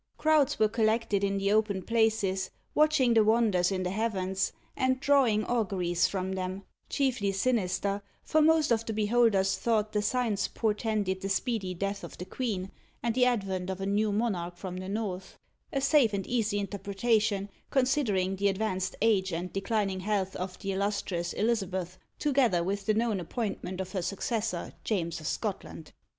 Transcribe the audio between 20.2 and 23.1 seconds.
of the illustrious Elizabeth, together with the